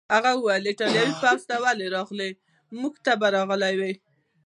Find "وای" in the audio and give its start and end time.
3.79-3.93